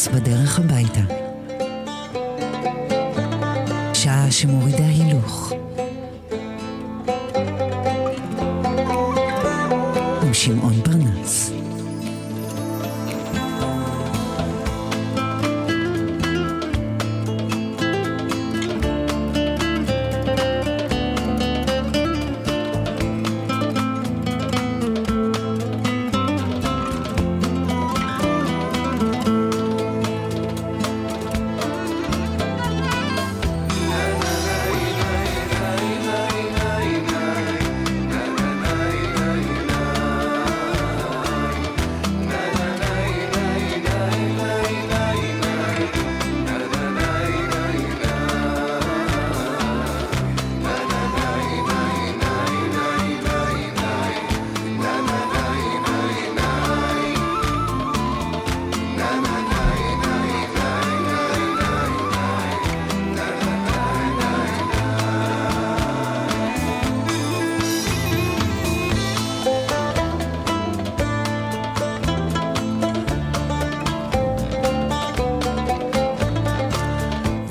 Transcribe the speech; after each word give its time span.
פרנס 0.00 0.08
בדרך 0.08 0.58
הביתה. 0.58 1.00
שעה 3.94 4.30
שמורידה 4.30 4.84
הילוך. 4.84 5.52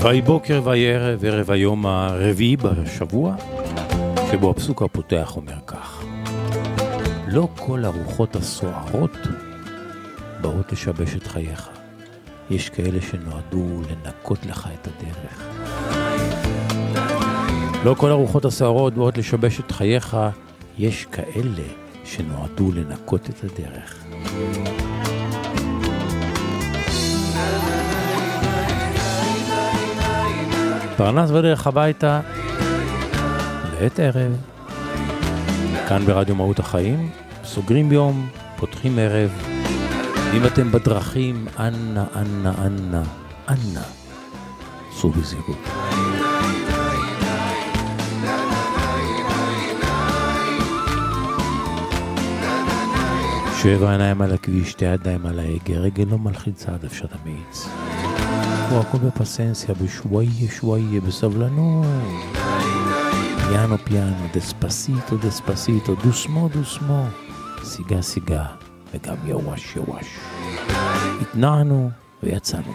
ויהי 0.09 0.21
בוקר 0.21 0.61
ויהי 0.63 0.93
ערב, 0.95 1.25
ערב 1.25 1.51
היום 1.51 1.85
הרביעי 1.85 2.57
בשבוע, 2.57 3.35
שבו 4.31 4.51
הפסוק 4.51 4.81
הפותח 4.81 5.33
אומר 5.35 5.59
כך: 5.67 6.03
לא 7.27 7.47
כל 7.57 7.85
הרוחות 7.85 8.35
הסוערות 8.35 9.17
באות 10.41 10.71
לשבש 10.71 11.15
את 11.15 11.27
חייך. 11.27 11.69
יש 12.49 12.69
כאלה 12.69 13.01
שנועדו 13.01 13.81
לנקות 13.89 14.45
לך 14.45 14.69
את 14.73 14.87
הדרך. 14.87 15.47
לא 17.85 17.93
כל 17.93 18.09
הרוחות 18.09 18.45
הסוערות 18.45 18.93
באות 18.93 19.17
לשבש 19.17 19.59
את 19.59 19.71
חייך, 19.71 20.17
יש 20.77 21.05
כאלה 21.05 21.63
שנועדו 22.05 22.71
לנקות 22.71 23.29
את 23.29 23.43
הדרך. 23.43 24.05
פרנס 30.99 31.31
בדרך 31.31 31.67
הביתה, 31.67 32.21
לעת 33.73 33.99
ערב, 33.99 34.31
כאן 35.87 36.05
ברדיו 36.05 36.35
מהות 36.35 36.59
החיים, 36.59 37.09
סוגרים 37.43 37.91
יום, 37.91 38.29
פותחים 38.57 38.99
ערב. 38.99 39.29
אם 40.33 40.45
אתם 40.45 40.71
בדרכים, 40.71 41.47
אנא, 41.59 42.03
אנא, 42.15 42.51
אנא, 42.65 43.01
אנא, 43.49 43.81
סעו 44.91 45.09
בזהירות. 45.09 45.57
שבע 53.61 53.91
עיניים 53.91 54.21
על 54.21 54.33
הכביש, 54.33 54.71
שתי 54.71 54.85
ידיים 54.85 55.25
על 55.25 55.39
ההגה, 55.39 55.79
רגל 55.79 56.05
לא 56.09 56.17
מלחיצה 56.17 56.73
עד 56.73 56.85
אפשר 56.85 57.05
תמיץ. 57.05 57.69
פה 58.69 58.79
הכל 58.79 58.97
בפסנסיה, 58.97 59.75
בשוואיה 59.75 60.51
שוואיה, 60.51 61.01
בסבלנות. 61.01 61.85
פיאנו 63.47 63.77
פיאנו, 63.77 64.27
דספסיטו 64.33 65.17
דספסיטו, 65.17 65.95
דוסמו 65.95 66.49
דוסמו, 66.49 67.05
סיגה 67.63 68.01
סיגה, 68.01 68.45
וגם 68.93 69.15
יווש 69.25 69.75
יווש. 69.75 70.19
התנענו 71.21 71.89
ויצאנו. 72.23 72.73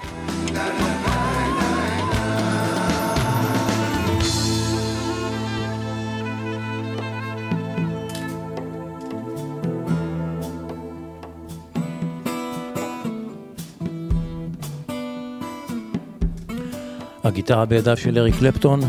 הגיטרה 17.35 17.67
בידיו 17.67 17.97
של 17.97 18.19
אריק 18.19 18.35
קלפטון, 18.39 18.81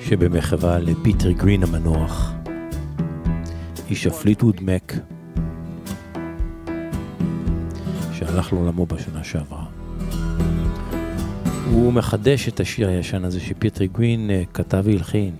שבמחווה 0.00 0.78
לפיטר 0.78 1.30
גרין 1.30 1.62
המנוח, 1.62 2.32
איש 3.90 4.06
הפליטווד 4.06 4.60
מק, 4.62 4.92
שהלך 8.12 8.52
לעולמו 8.52 8.86
בשנה 8.86 9.24
שעברה. 9.24 9.64
הוא 11.70 11.92
מחדש 11.92 12.48
את 12.48 12.60
השיר 12.60 12.88
הישן 12.88 13.24
הזה 13.24 13.40
שפיטר 13.40 13.84
גרין 13.84 14.30
אה, 14.30 14.42
כתב 14.54 14.82
והלחין, 14.84 15.34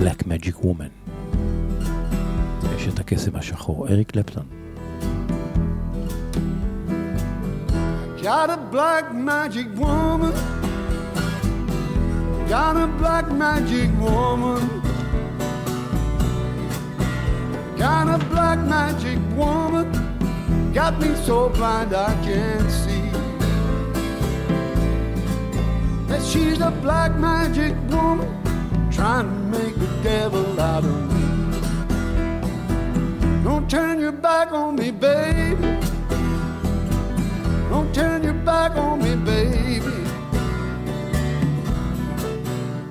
Black 0.00 0.22
Magic 0.22 0.64
Woman. 0.64 1.12
יש 2.76 2.88
את 2.88 2.98
הקסם 2.98 3.36
השחור, 3.36 3.88
אריק 3.88 4.10
קלפטון. 4.10 4.61
Got 8.22 8.50
a 8.50 8.56
black 8.56 9.12
magic 9.12 9.66
woman. 9.74 10.32
Got 12.48 12.76
a 12.76 12.86
black 12.86 13.32
magic 13.32 13.90
woman. 13.98 14.80
Got 17.76 18.06
a 18.14 18.24
black 18.26 18.60
magic 18.60 19.18
woman. 19.36 19.90
Got 20.72 21.00
me 21.00 21.16
so 21.16 21.48
blind 21.48 21.94
I 21.94 22.14
can't 22.22 22.70
see. 22.70 23.10
That 26.06 26.22
she's 26.22 26.60
a 26.60 26.70
black 26.70 27.16
magic 27.16 27.74
woman 27.90 28.28
trying 28.92 29.26
to 29.26 29.34
make 29.58 29.76
the 29.80 29.88
devil 30.04 30.60
out 30.60 30.84
of 30.84 31.12
me. 31.12 31.22
Don't 33.42 33.68
turn 33.68 33.98
your 33.98 34.12
back 34.12 34.52
on 34.52 34.76
me, 34.76 34.92
baby. 34.92 35.81
Turn 37.92 38.22
your 38.22 38.32
back 38.32 38.74
on 38.76 39.00
me, 39.00 39.14
baby. 39.16 39.92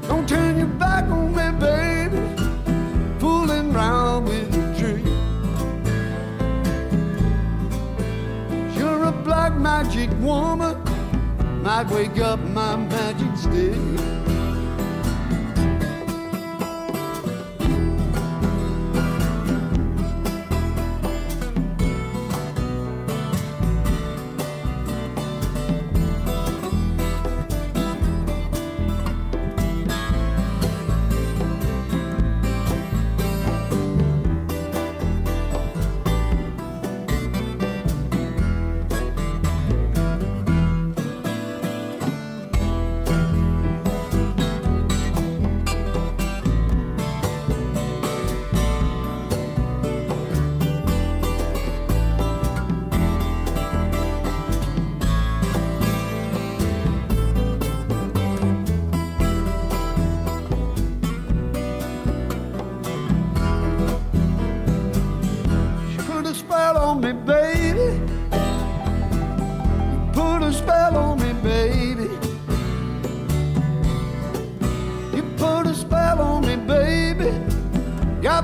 Don't 0.08 0.30
turn 0.30 0.60
your 0.60 0.68
back 0.68 1.06
on 1.06 1.34
me, 1.34 1.50
baby. 1.60 2.22
Fooling 3.20 3.76
around 3.76 4.26
with 4.26 4.54
a 4.54 4.78
tree. 4.78 5.02
You're 8.78 9.06
a 9.06 9.12
black 9.12 9.54
magic 9.54 10.12
woman. 10.20 10.78
Might 11.64 11.90
wake 11.90 12.20
up 12.20 12.40
my 12.40 12.76
magic 12.76 13.36
stick. 13.38 14.21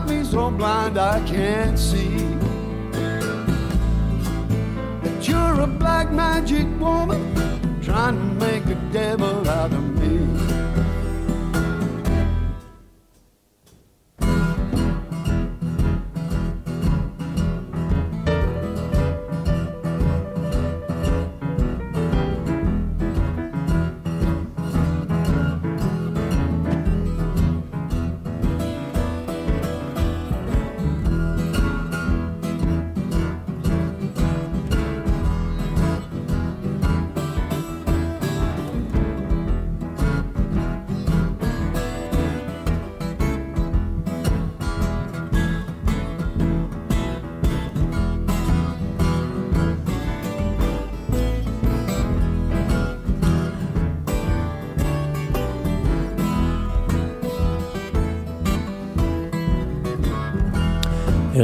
Me 0.05 0.23
so 0.23 0.51
blind 0.51 0.97
I 0.97 1.19
can't 1.25 1.79
see. 1.79 2.17
That 5.03 5.27
you're 5.27 5.61
a 5.61 5.67
black 5.67 6.11
magic 6.11 6.67
woman 6.79 7.21
trying 7.81 8.17
to 8.17 8.45
make 8.45 8.65
a 8.65 8.75
devil 8.91 9.47
out 9.49 9.71
of 9.71 9.83
me. 9.99 10.46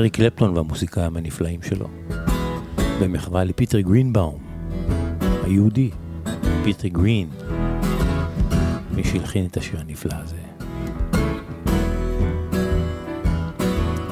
אריק 0.03 0.15
קלפטון 0.15 0.57
והמוסיקאים 0.57 1.17
הנפלאים 1.17 1.61
שלו. 1.61 1.87
במחווה 3.01 3.43
לפיטר 3.43 3.79
גרינבאום, 3.79 4.43
היהודי, 5.43 5.89
פיטר 6.63 6.87
גרין, 6.87 7.29
מי 8.91 9.03
שהלחין 9.03 9.45
את 9.45 9.57
השיר 9.57 9.79
הנפלא 9.79 10.13
הזה. 10.13 10.35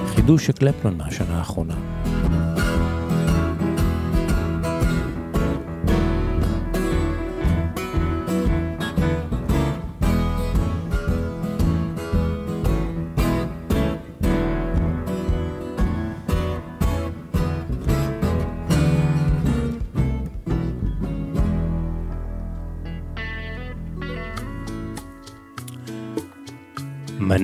חידוש 0.07 0.45
של 0.45 0.53
קלפטון 0.53 0.97
מהשנה 0.97 1.37
האחרונה. 1.37 1.75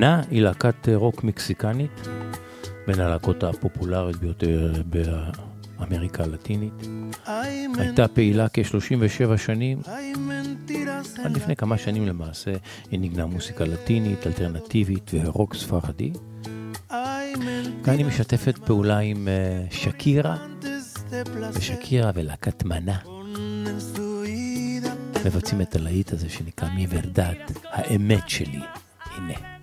מנה 0.08 0.22
היא 0.32 0.42
להקת 0.42 0.90
רוק 0.96 1.24
מקסיקנית, 1.24 2.08
בין 2.88 3.00
הלהקות 3.00 3.44
הפופולריות 3.44 4.16
ביותר 4.16 4.74
באמריקה 5.80 6.24
הלטינית. 6.24 6.74
הייתה 7.78 8.08
פעילה 8.08 8.48
כ-37 8.54 9.38
שנים, 9.38 9.82
עד 11.24 11.36
לפני 11.36 11.56
כמה 11.56 11.78
שנים 11.78 12.08
למעשה 12.08 12.52
היא 12.92 13.00
ניגנה 13.00 13.26
מוסיקה 13.26 13.64
לטינית, 13.64 14.28
אלטרנטיבית 14.28 15.12
ורוק 15.14 15.56
ספרדי. 15.56 16.12
כאן 17.84 17.98
היא 17.98 18.06
משתפת 18.06 18.58
פעולה 18.58 19.00
עם 19.00 19.28
אה, 19.28 19.66
שקירה, 19.72 20.38
ושקירה 21.54 22.12
ולהקת 22.16 22.64
מנה. 22.64 22.98
מבצעים 25.26 25.62
את 25.62 25.76
הלהיט 25.76 26.14
הזה 26.14 26.30
שנקרא 26.30 26.70
מי 26.70 26.88
ורדת, 26.90 27.52
האמת 27.64 28.30
שלי. 28.30 28.62
הנה. 29.16 29.57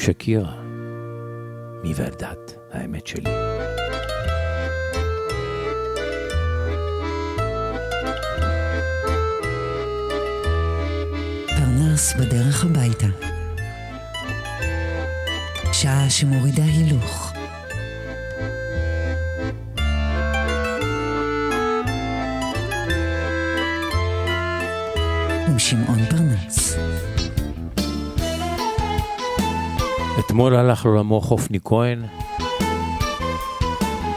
שקירה. 0.00 0.52
מי 1.82 1.92
ורדת, 1.96 2.54
האמת 2.72 3.06
שלי. 3.06 3.30
פרנס 11.46 12.14
בדרך 12.14 12.64
הביתה. 12.64 13.06
שעה 15.72 16.10
שמורידה 16.10 16.64
אתמול 30.20 30.56
הלך 30.56 30.84
לעולמו 30.86 31.20
חופני 31.20 31.58
כהן, 31.64 32.02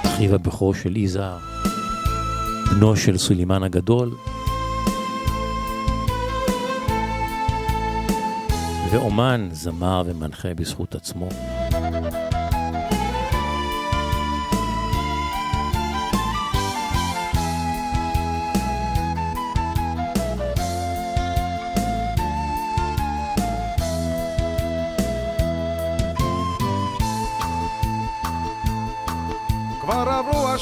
אחיו 0.06 0.36
הבכור 0.36 0.74
של 0.74 0.98
יזהר, 0.98 1.38
בנו 2.72 2.96
של 2.96 3.18
סולימן 3.18 3.64
הגדול, 3.64 4.12
ואומן, 8.92 9.50
זמר 9.52 10.04
ומנחה 10.06 10.54
בזכות 10.54 10.96
עצמו. 10.96 11.30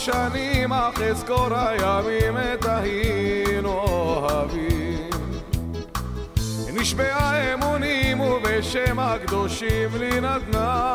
השנים, 0.02 0.74
אך 0.74 1.02
אזכור 1.02 1.48
הימים 1.54 2.38
עת 2.38 2.66
היינו 2.66 3.70
אוהבים. 3.70 5.10
נשבעה 6.74 7.54
אמונים 7.54 8.20
ובשם 8.20 9.00
הקדושים 9.00 9.90
לי 10.00 10.22
נתנה 10.22 10.94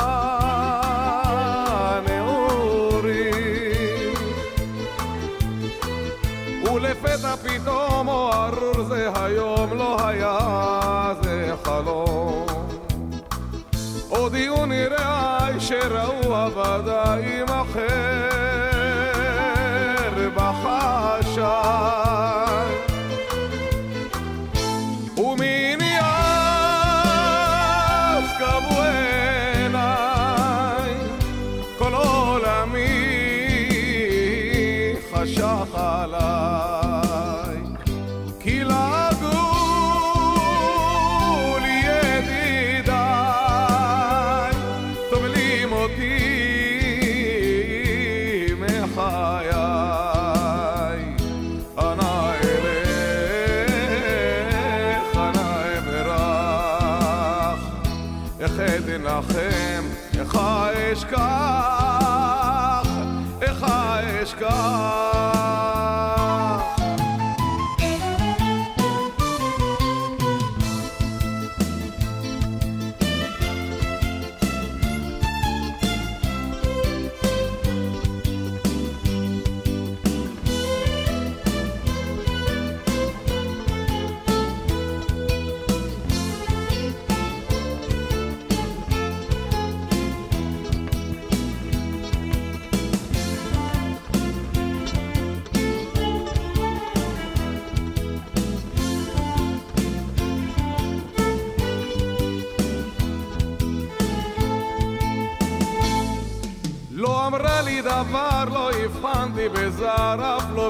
נעורים. 2.09 4.15
ולפתע 6.75 7.37
פתאום, 7.37 8.09
או 8.09 8.33
ארור 8.33 8.83
זה 8.83 9.11
היום, 9.15 9.73
לא 9.73 10.09
היה 10.09 10.39
זה 11.23 11.53
חלום. 11.65 12.47
הודיעו 14.09 14.67
נראי 14.67 15.61
שראו 15.61 16.35
עבדה 16.35 17.15
עם 17.15 17.49
אחר 17.49 18.16
Ha, 60.37 60.71
escapa. 60.93 61.86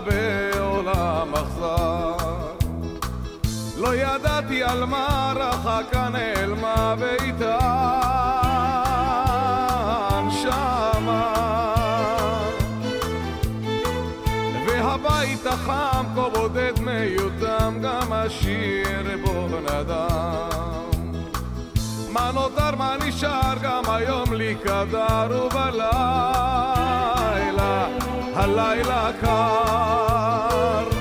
בעולם 0.01 1.35
אכזר. 1.35 2.17
לא 3.77 3.95
ידעתי 3.95 4.63
על 4.63 4.85
מה 4.85 5.33
רחקה 5.37 6.09
נעלמה 6.09 6.95
ואיתה 6.99 7.59
נשמה. 10.27 11.33
והבית 14.67 15.47
החם 15.47 16.05
כה 16.15 16.29
בודד 16.29 16.81
מיותם, 16.81 17.79
גם 17.83 18.13
השיר 18.13 19.19
בו 19.25 19.49
נדם. 19.63 20.57
מה 22.13 22.31
נותר, 22.35 22.77
מה 22.77 22.97
נשאר, 23.07 23.55
גם 23.63 23.83
היום 23.89 24.33
לי 24.33 24.55
קדר 24.55 25.47
ובלילה, 25.47 25.87
הלילה 28.47 29.11
קר. 29.21 30.96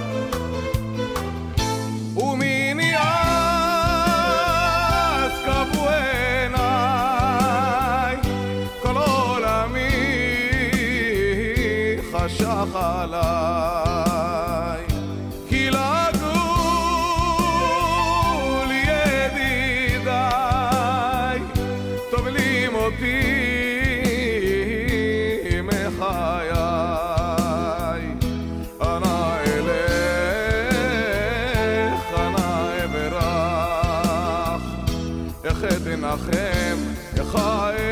אתנחם, 36.14 36.78
איך 37.16 37.37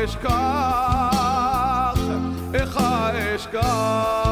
אשכח, 0.05 0.29
איך 2.53 2.79
אשכח. 3.35 4.22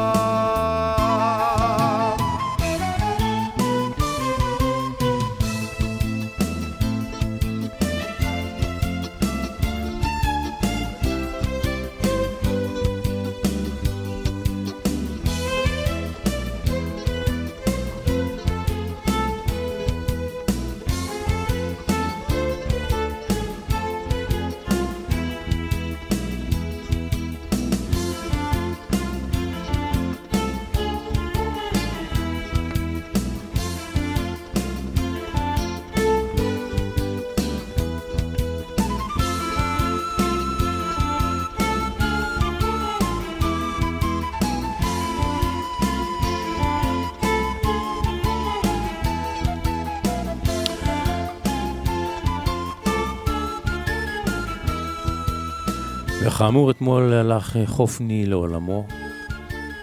וכאמור, 56.43 56.71
אתמול 56.71 57.13
הלך 57.13 57.57
חופני 57.65 58.25
לעולמו, 58.25 58.87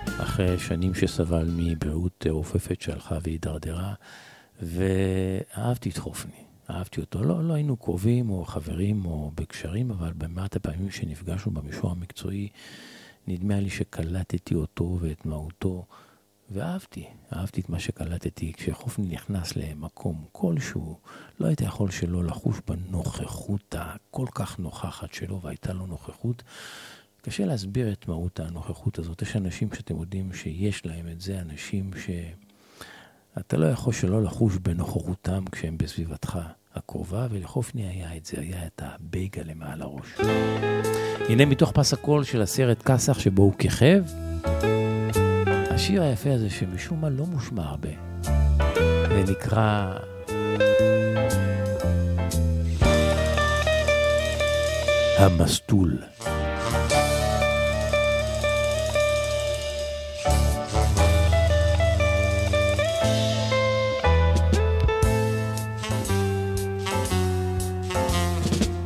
אחרי 0.05 0.59
שנים 0.59 0.95
שסבל 0.95 1.49
מבריאות 1.57 2.27
רופפת 2.31 2.81
שהלכה 2.81 3.19
והידרדרה, 3.23 3.95
ואהבתי 4.63 5.91
את 5.91 5.97
חופני, 5.97 6.45
אהבתי 6.71 7.01
אותו. 7.01 7.23
לא, 7.25 7.45
לא 7.45 7.55
היינו 7.55 7.77
קרובים 7.77 8.31
או 8.31 8.45
חברים 8.45 9.07
או 9.07 9.31
בקשרים, 9.35 9.91
אבל 9.91 10.13
במעט 10.19 10.57
הפעמים 10.57 10.91
שנפגשנו 10.91 11.53
במישור 11.53 11.91
המקצועי, 11.91 12.49
נדמה 13.27 13.61
לי 13.61 13.71
שקלטתי 13.71 14.55
אותו 14.55 14.99
ואת 15.01 15.27
מהותו, 15.27 15.85
ואהבתי, 16.51 17.07
אהבתי 17.37 17.61
את 17.61 17.69
מה 17.69 17.79
שקלטתי. 17.79 18.53
כשחופני 18.53 19.07
נכנס 19.07 19.57
למקום 19.57 20.25
כלשהו, 20.33 20.99
לא 21.41 21.47
היית 21.47 21.61
יכול 21.61 21.91
שלא 21.91 22.25
לחוש 22.25 22.57
בנוכחות 22.69 23.75
הכל 23.79 24.27
כך 24.35 24.59
נוכחת 24.59 25.13
שלו, 25.13 25.41
והייתה 25.43 25.73
לו 25.73 25.87
נוכחות. 25.87 26.43
קשה 27.23 27.45
להסביר 27.45 27.93
את 27.93 28.09
מהות 28.09 28.41
הנוכחות 28.41 28.99
הזאת. 28.99 29.23
יש 29.23 29.37
אנשים 29.37 29.69
שאתם 29.75 30.01
יודעים 30.01 30.33
שיש 30.33 30.87
להם 30.87 31.09
את 31.09 31.21
זה, 31.21 31.41
אנשים 31.41 31.91
שאתה 33.37 33.57
לא 33.57 33.67
יכול 33.67 33.93
שלא 33.93 34.23
לחוש 34.23 34.57
בנוכחותם 34.57 35.45
כשהם 35.53 35.79
בסביבתך 35.79 36.39
הקרובה, 36.75 37.27
ולחופני 37.31 37.87
היה 37.87 38.17
את 38.17 38.27
זה, 38.27 38.41
היה 38.41 38.67
את 38.67 38.83
הבייגה 38.85 39.43
למעל 39.43 39.83
הראש. 39.83 40.15
הנה 41.29 41.45
מתוך 41.45 41.73
פס 41.73 41.93
הקול 41.93 42.25
של 42.25 42.43
הסרט 42.43 42.83
כסח 42.83 43.19
שבו 43.19 43.43
הוא 43.43 43.55
כיכב, 43.59 44.05
השיר 45.81 46.03
היפה 46.03 46.31
הזה 46.31 46.51
שמשום 46.51 47.01
מה 47.01 47.09
לא 47.09 47.27
מושמע 47.27 47.63
הרבה, 47.63 47.89
ונקרא... 49.11 49.93
המסטול. 55.19 55.99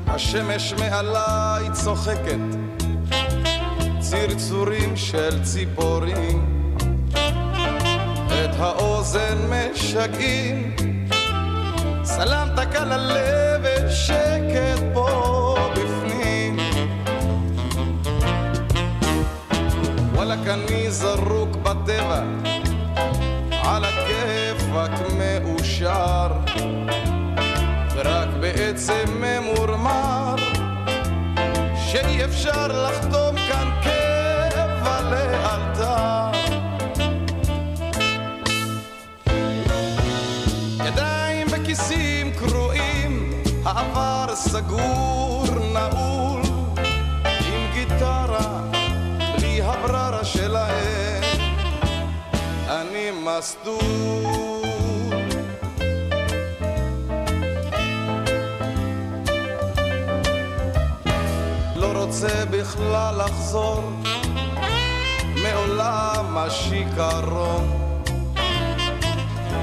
השמש 0.07 0.72
מעליי 0.72 1.72
צוחקת, 1.72 2.38
צרצורים 4.00 4.96
של 4.96 5.42
ציפורים, 5.42 6.54
האוזן 8.59 9.38
משגעים, 9.49 10.77
סלמת 12.05 12.75
על 12.75 12.93
הלב 12.93 13.62
ושקט 13.62 14.83
פה 14.93 15.57
בפנים. 15.73 16.57
וואלכ 20.14 20.49
אני 20.49 20.90
זרוק 20.90 21.57
בטבע, 21.57 22.23
על 23.62 23.85
הכיף 23.85 24.67
רק 24.73 24.90
מאושר. 25.19 26.29
ורק 27.95 28.29
בעצם 28.40 29.05
ממורמר 29.21 30.35
שאי 31.87 32.25
אפשר 32.25 32.67
לחתום 32.67 33.24
העבר 43.64 44.35
סגור 44.35 45.44
נעול 45.72 46.42
עם 47.24 47.72
גיטרה 47.72 48.61
בלי 49.37 49.62
הבררה 49.62 50.24
שלהם. 50.24 51.22
אני 52.68 53.11
מסדור. 53.11 54.55
רוצה 62.05 62.44
בכלל 62.50 63.14
לחזור 63.18 63.83
מעולם 65.42 66.38
השיכרון 66.38 67.70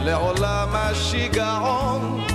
לעולם 0.03 0.69
השיגעון 0.73 2.30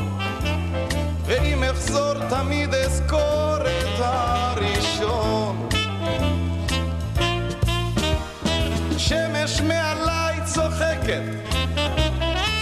אחזור 1.77 2.15
תמיד 2.29 2.75
אזכור 2.75 3.57
את 3.57 3.99
הראשון 3.99 5.69
שמש 8.99 9.61
מעליי 9.61 10.35
צוחקת 10.45 11.23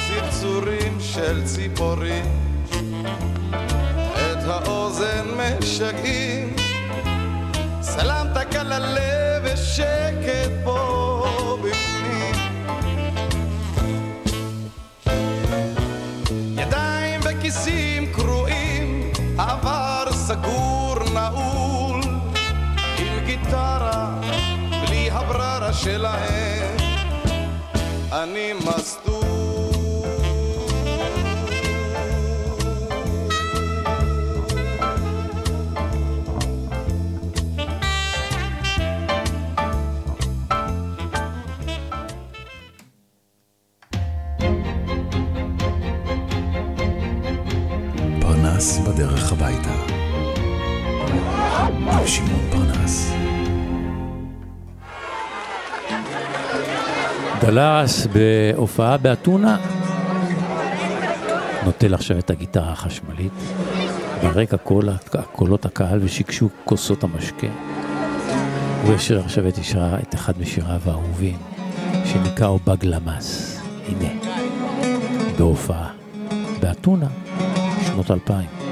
צרצורים 0.09 0.99
של 1.01 1.45
ציפורים 1.45 2.25
את 4.15 4.39
האוזן 4.47 5.27
משגעים 5.37 6.57
סלמת 7.83 8.55
על 8.55 8.73
הלב 8.73 9.43
ושקט 9.45 10.51
פה 10.65 10.94
עבר 19.49 20.05
סגור 20.13 20.97
נעול 21.15 22.01
עם 22.99 23.25
גיטרה 23.27 24.11
בלי 24.87 25.11
הבררה 25.11 25.73
שלהם. 25.73 26.77
אני 28.13 28.53
מסטור 28.53 29.04
בדרך 48.95 49.33
הביתה. 49.33 49.71
עם 51.69 52.07
שמעון 52.07 52.51
פרנס. 52.51 53.13
דלס 57.41 58.07
בהופעה 58.07 58.97
באתונה, 58.97 59.57
נוטל 61.65 61.95
עכשיו 61.95 62.19
את 62.19 62.31
הגיטרה 62.31 62.73
החשמלית, 62.73 63.33
ברקע 64.23 64.57
קול, 64.57 64.89
קולות 65.33 65.65
הקהל 65.65 65.99
ושקשוק 66.03 66.53
כוסות 66.65 67.05
המשקה. 67.05 67.47
הוא 68.83 68.95
ישיר 68.95 69.21
עכשיו 69.21 69.49
את, 69.49 69.59
ישרה, 69.59 69.99
את 69.99 70.15
אחד 70.15 70.41
משיריו 70.41 70.81
האהובים, 70.87 71.37
שנקרא 72.05 72.47
אובג 72.47 72.85
למאס. 72.85 73.61
הנה, 73.89 74.09
בהופעה, 75.39 75.89
באתונה, 76.61 77.07
שנות 77.87 78.11
אלפיים. 78.11 78.64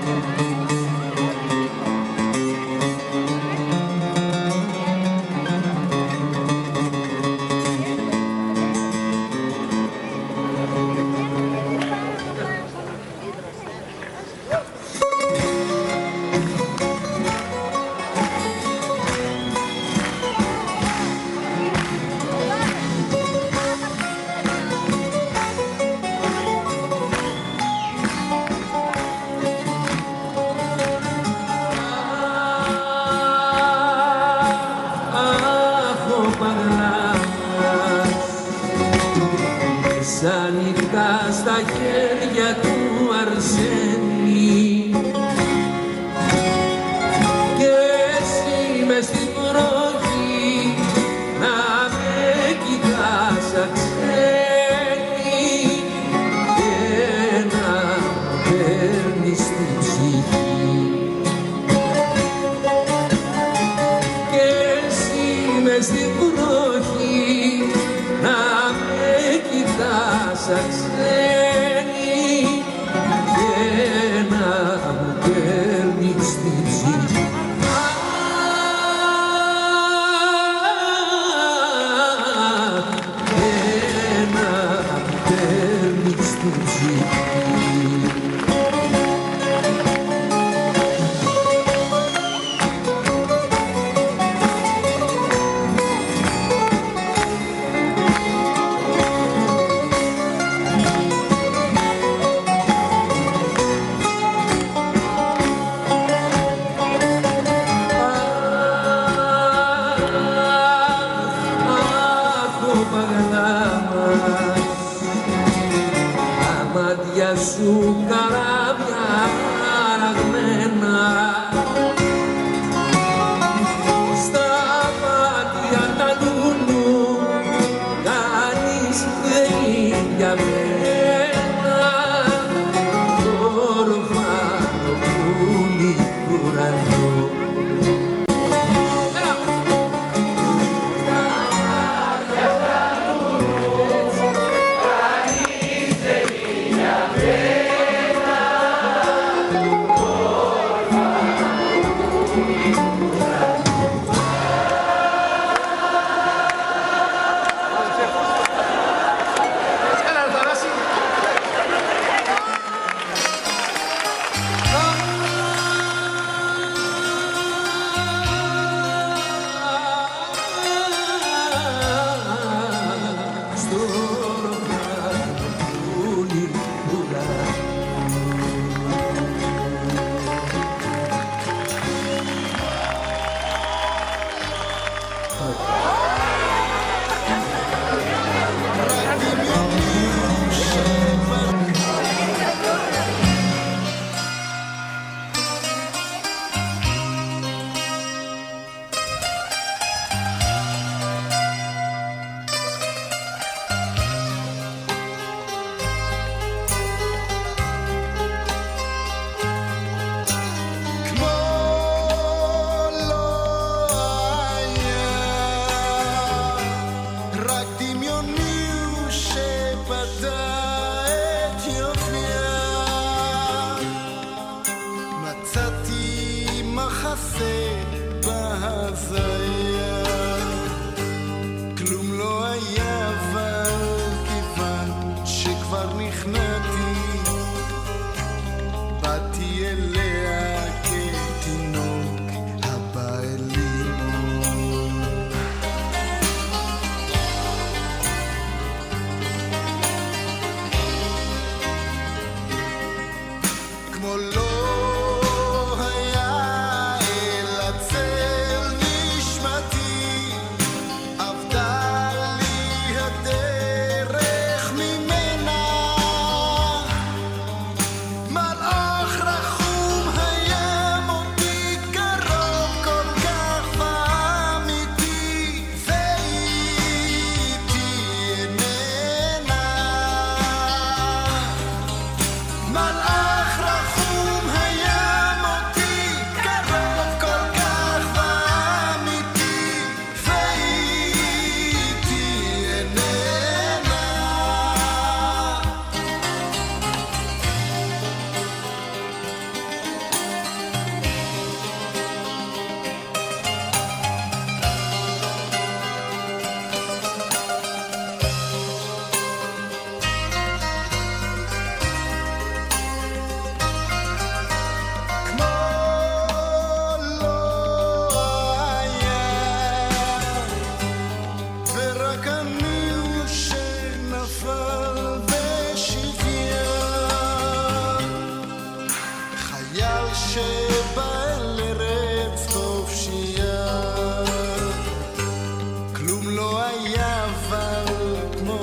מלאך 336.02 337.52
רחום 337.52 338.62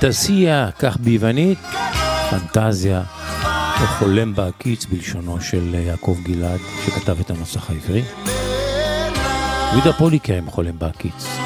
פנטסיה, 0.00 0.68
כך 0.78 0.96
ביוונית, 0.96 1.58
פנטזיה, 2.30 3.02
או 3.80 3.86
חולם 3.86 4.34
בהקיץ 4.34 4.84
בלשונו 4.84 5.40
של 5.40 5.74
יעקב 5.74 6.16
גלעד, 6.22 6.60
שכתב 6.86 7.20
את 7.20 7.30
הנוסח 7.30 7.70
העברי. 7.70 8.02
יהודה 9.72 9.92
פוליקר 9.92 10.34
עם 10.34 10.50
חולם 10.50 10.78
בהקיץ. 10.78 11.45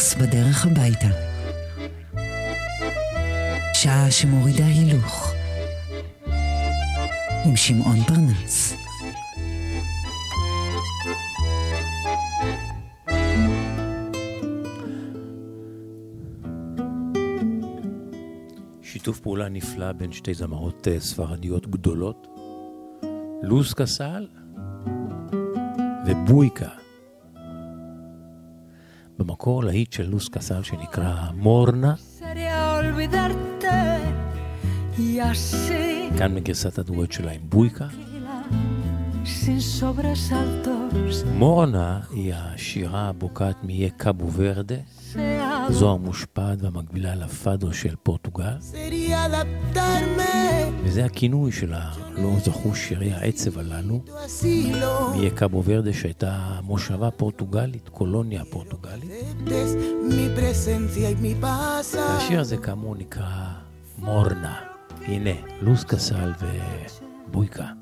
פרנס 0.00 0.14
בדרך 0.14 0.66
הביתה. 0.66 1.06
שעה 3.74 4.10
שמורידה 4.10 4.66
הילוך. 4.66 5.32
עם 7.44 7.56
שמעון 7.56 7.96
פרנס. 8.06 8.74
שיתוף 18.82 19.20
פעולה 19.20 19.48
נפלא 19.48 19.92
בין 19.92 20.12
שתי 20.12 20.34
זמרות 20.34 20.88
אה, 20.88 21.00
ספרדיות 21.00 21.66
גדולות, 21.66 22.26
לוז 23.42 23.74
קסל 23.74 24.28
ובויקה. 26.06 26.79
במקור 29.20 29.64
להיט 29.64 29.92
של 29.92 30.08
לוז 30.10 30.28
קסל 30.28 30.62
שנקרא 30.62 31.14
מורנה, 31.34 31.94
כאן 36.18 36.34
מגרסת 36.34 36.78
הדואט 36.78 37.12
שלה 37.12 37.32
עם 37.32 37.40
בויקה. 37.44 37.86
מורנה 41.34 42.00
היא 42.10 42.34
השירה 42.34 43.08
הבוקעת 43.08 43.64
מאיי 43.64 43.90
קאבו 43.90 44.32
ורדה, 44.32 44.74
זו 45.70 45.92
המושפעת 45.92 46.62
והמקבילה 46.62 47.14
לפאדו 47.14 47.72
של 47.72 47.94
פורטוגל, 48.02 48.56
וזה 50.84 51.04
הכינוי 51.04 51.52
של 51.52 51.72
הלא 51.74 52.30
זכו 52.44 52.74
שירי 52.74 53.12
העצב 53.12 53.58
הללו, 53.58 54.00
מאיי 55.14 55.30
קאבו 55.30 55.62
ורדה 55.64 55.92
שהייתה 55.92 56.60
מושבה 56.62 57.10
פורטוגלית, 57.10 57.88
קולוניה 57.88 58.44
פורטוגלית. 58.44 59.10
והשיר 61.94 62.40
הזה 62.40 62.56
כאמור 62.56 62.96
נקרא 62.96 63.46
מורנה. 63.98 64.56
הנה, 65.06 65.30
לוז 65.60 65.84
קסל 65.84 66.32
ובויקה. 67.28 67.79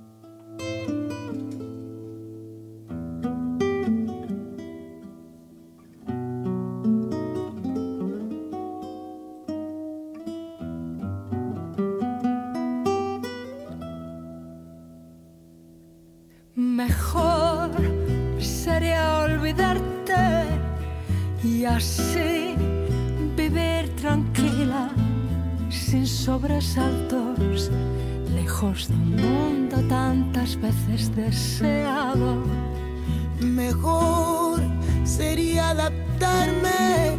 Mejor 33.69 34.61
sería 35.05 35.69
adaptarme. 35.71 37.19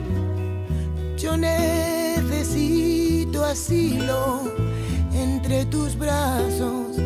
Yo 1.16 1.38
necesito 1.38 2.66
asilo 3.46 4.52
entre 5.14 5.66
tus 5.66 5.96
brazos. 5.96 6.98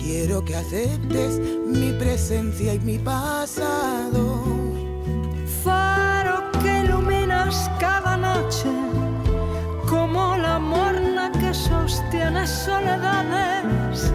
Quiero 0.00 0.44
que 0.44 0.54
aceptes 0.54 1.40
mi 1.66 1.90
presencia 1.94 2.74
y 2.74 2.78
mi 2.78 2.98
pasado. 2.98 4.44
Faro 5.64 6.52
que 6.62 6.84
iluminas 6.84 7.68
cada 7.80 8.16
noche, 8.16 8.70
como 9.88 10.36
la 10.36 10.60
morna 10.60 11.32
que 11.32 11.52
sostiene 11.52 12.46
soledades. 12.46 14.12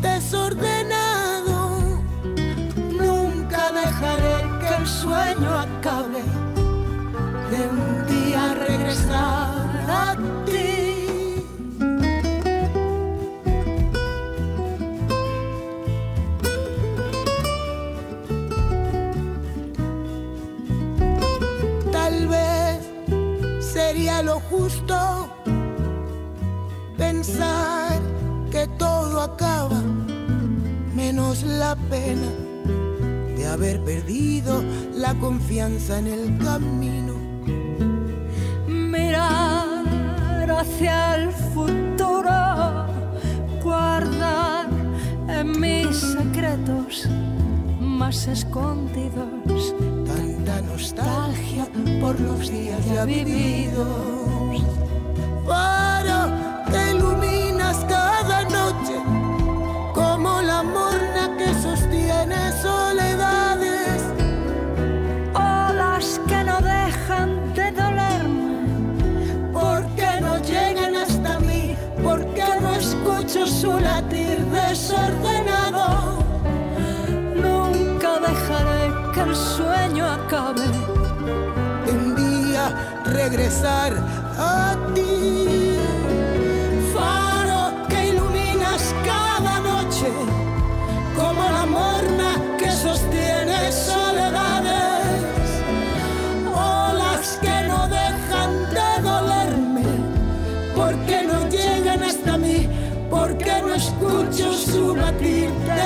Desordenado. 0.00 1.58
Nunca 2.98 3.70
dejaré 3.72 4.36
que 4.60 4.74
el 4.80 4.86
sueño 4.86 5.49
la 31.30 31.76
pena 31.88 32.26
de 33.36 33.46
haber 33.46 33.80
perdido 33.84 34.64
la 34.92 35.14
confianza 35.14 36.00
en 36.00 36.08
el 36.08 36.38
camino. 36.38 37.14
Mirar 38.66 40.50
hacia 40.50 41.14
el 41.14 41.30
futuro, 41.30 42.86
guardar 43.62 44.66
en 45.28 45.60
mis 45.60 45.96
secretos 45.96 47.06
más 47.78 48.26
escondidos 48.26 49.74
Tanta 50.06 50.62
nostalgia 50.62 51.68
por 52.00 52.18
los 52.18 52.50
días 52.50 52.84
ya 52.92 53.04
vividos. 53.04 54.64
Faro 55.46 56.32
que 56.72 56.90
iluminas 56.90 57.76
cada 57.88 58.42
noche 58.44 58.96
como 59.94 60.40
la 60.42 60.62
morna 60.62 61.19
sostiene 62.20 62.52
soledades. 62.52 64.02
olas 65.34 66.20
que 66.28 66.44
no 66.44 66.60
dejan 66.60 67.54
de 67.54 67.70
dolerme. 67.72 69.52
porque 69.52 70.20
no 70.20 70.38
llegan 70.38 70.96
hasta 70.96 71.38
mí, 71.40 71.76
porque 72.02 72.44
no 72.60 72.74
escucho 72.74 73.46
su 73.46 73.78
latir 73.78 74.38
desordenado. 74.46 76.22
Nunca 77.34 78.20
dejaré 78.20 79.12
que 79.14 79.20
el 79.20 79.34
sueño 79.34 80.06
acabe. 80.06 80.66
Un 81.92 82.14
día 82.16 83.02
regresar 83.04 83.92
a 84.38 84.76
ti. 84.94 85.39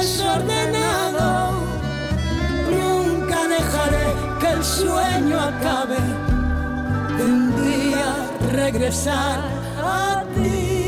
desordenado. 0.05 1.31
Nunca 2.79 3.41
dejaré 3.57 4.07
que 4.41 4.49
el 4.57 4.63
sueño 4.63 5.37
acabe 5.51 6.03
de 7.17 7.23
un 7.33 7.41
día 7.65 8.09
regresar 8.61 9.39
a 9.83 10.23
ti. 10.35 10.85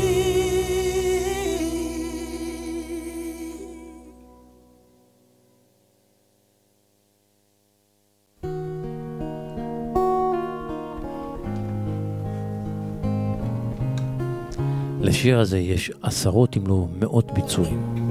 לשיר 15.01 15.39
הזה 15.39 15.59
יש 15.59 15.91
עשרות 16.01 16.57
אם 16.57 16.67
לא 16.67 16.87
מאות 16.99 17.31
ביצועים. 17.31 18.06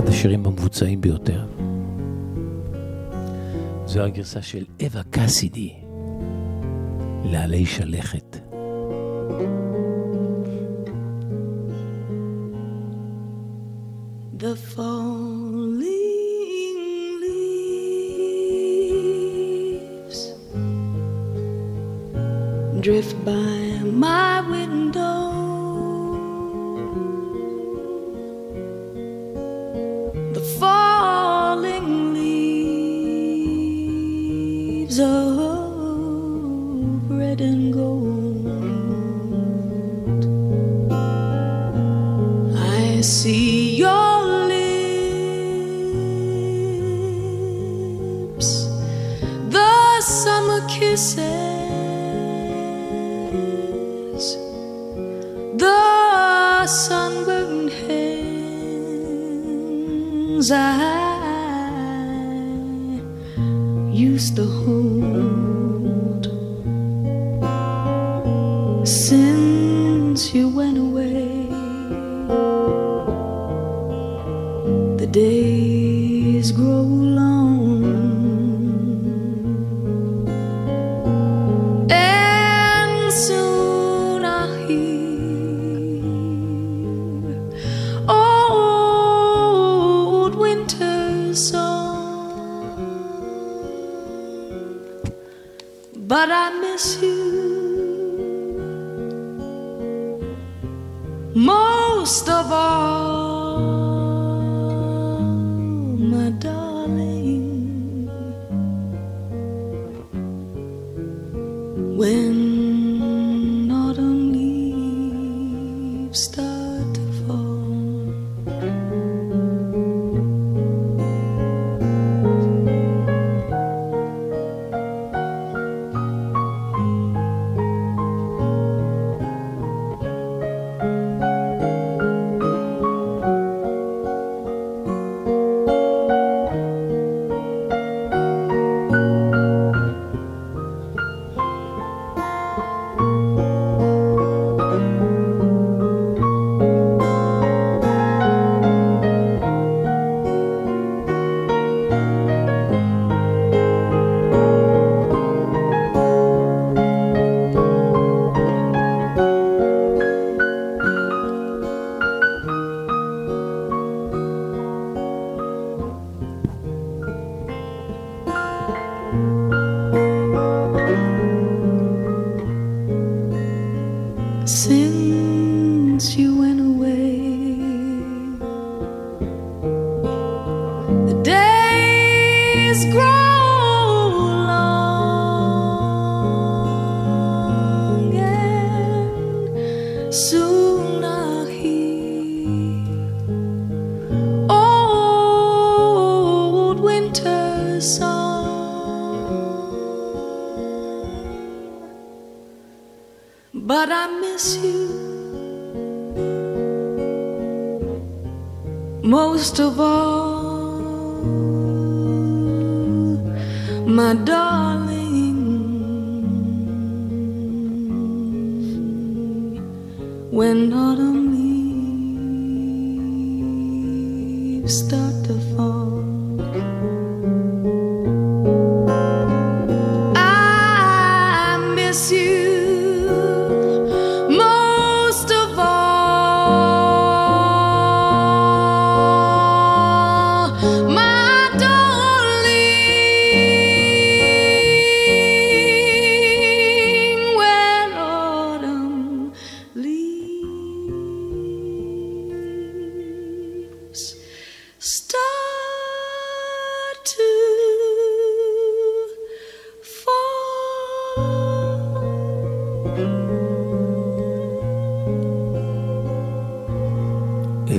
אחד 0.00 0.08
השירים 0.08 0.46
המבוצעים 0.46 1.00
ביותר. 1.00 1.46
זו 3.86 4.00
הגרסה 4.00 4.42
של 4.42 4.64
אווה 4.82 5.02
קסידי 5.10 5.74
לעלי 7.24 7.66
שלכת. 7.66 8.36
Drift 22.84 23.14
by 23.26 23.60
my 24.04 24.32
window 24.52 25.19
see. 43.10 43.59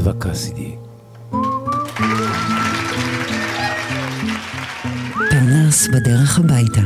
גבע 0.02 0.14
קסידי. 0.20 0.76
פרנס 5.30 5.88
בדרך 5.88 6.40
הביתה. 6.40 6.82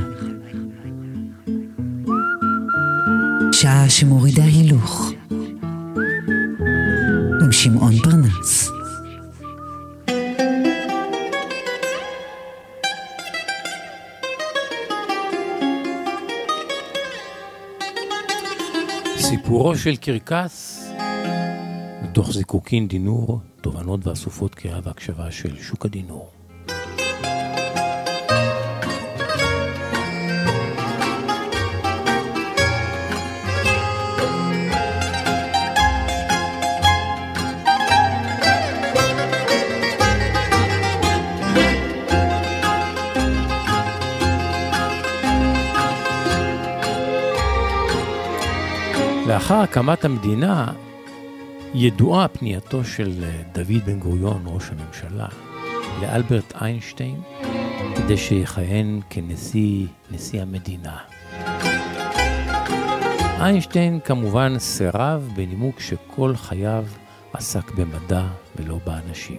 שעה 3.51 3.89
שמורידה 3.89 4.43
הילוך. 4.43 5.11
עם 7.41 7.51
שמעון 7.51 7.93
פרנס. 8.03 8.69
סיפורו 19.17 19.77
של 19.77 19.95
קרקס 19.95 20.74
מתוך 22.15 22.31
זיקוקין 22.31 22.87
דינור, 22.87 23.39
תובנות 23.61 24.07
ואסופות 24.07 24.55
קריאה 24.55 24.79
והקשבה 24.83 25.31
של 25.31 25.57
שוק 25.57 25.85
הדינור. 25.85 26.31
לאחר 49.27 49.55
הקמת 49.55 50.05
המדינה, 50.05 50.71
ידועה 51.77 52.27
פנייתו 52.27 52.83
של 52.83 53.23
אה, 53.23 53.41
דוד 53.53 53.85
בן 53.85 53.99
גוריון, 53.99 54.43
ראש 54.45 54.63
הממשלה, 54.69 55.27
לאלברט 56.01 56.53
איינשטיין, 56.61 57.21
כדי 57.95 58.17
שיכהן 58.17 58.99
כנשיא 59.09 59.87
נשיא 60.11 60.41
המדינה. 60.41 60.97
איינשטיין 63.39 63.99
כמובן 64.05 64.59
סירב 64.59 65.29
בנימוק 65.35 65.79
שכל 65.79 66.35
חייו 66.35 66.85
עסק 67.33 67.71
במדע 67.71 68.27
ולא 68.55 68.79
באנשים. 68.85 69.37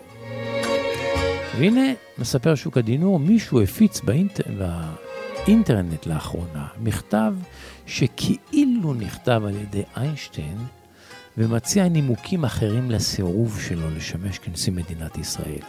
והנה, 1.59 1.93
מספר 2.19 2.55
שוק 2.55 2.79
הדינור, 2.79 3.19
מישהו 3.19 3.63
הפיץ 3.63 4.01
באינטר... 4.01 4.45
באינטרנט 5.47 6.07
לאחרונה 6.07 6.67
מכתב 6.81 7.35
שכאילו 7.87 8.95
נכתב 8.95 9.43
על 9.47 9.57
ידי 9.57 9.83
איינשטיין 9.97 10.57
ומציע 11.39 11.89
נימוקים 11.89 12.45
אחרים 12.45 12.91
לסירוב 12.91 13.61
שלו 13.61 13.91
לשמש 13.91 14.39
כנשיא 14.39 14.73
מדינת 14.73 15.19
ישראל. 15.19 15.63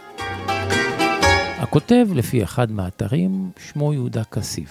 הכותב, 1.58 2.06
לפי 2.14 2.44
אחד 2.44 2.72
מהאתרים, 2.72 3.50
שמו 3.58 3.92
יהודה 3.92 4.24
כסיף. 4.24 4.70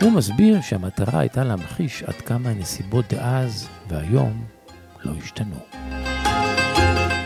הוא 0.00 0.12
מסביר 0.12 0.60
שהמטרה 0.60 1.20
הייתה 1.20 1.44
להמחיש 1.44 2.02
עד 2.02 2.14
כמה 2.14 2.48
הנסיבות 2.48 3.04
דאז 3.12 3.68
והיום 3.88 4.44
לא 5.04 5.12
השתנו. 5.22 5.56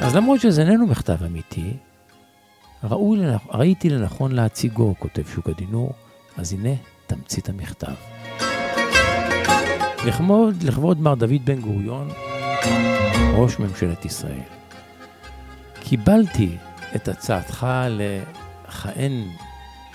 אז 0.03 0.17
למרות 0.17 0.41
שזה 0.41 0.63
איננו 0.63 0.87
מכתב 0.87 1.25
אמיתי, 1.27 1.73
ראוי, 2.85 3.19
ראיתי 3.49 3.91
לנכון 3.91 4.33
להציגו, 4.33 4.95
כותב 4.99 5.23
שוק 5.35 5.49
הדינור, 5.49 5.93
אז 6.37 6.53
הנה 6.53 6.75
תמצית 7.07 7.49
המכתב. 7.49 7.95
לכבוד, 10.07 10.63
לכבוד 10.63 11.01
מר 11.01 11.15
דוד 11.15 11.45
בן 11.45 11.61
גוריון, 11.61 12.09
ראש 13.35 13.59
ממשלת 13.59 14.05
ישראל. 14.05 14.41
קיבלתי 15.81 16.57
את 16.97 17.09
הצעתך 17.09 17.67
לכהן 17.91 19.29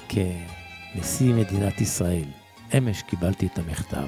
כנשיא 0.09 1.33
מדינת 1.33 1.81
ישראל. 1.81 2.25
אמש 2.77 3.01
קיבלתי 3.01 3.47
את 3.47 3.59
המכתב. 3.59 4.05